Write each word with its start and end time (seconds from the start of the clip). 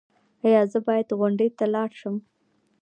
ایا 0.45 0.61
زه 0.71 0.79
باید 0.87 1.09
غونډې 1.19 1.47
ته 1.57 1.65
لاړ 1.73 1.89
شم؟ 1.99 2.15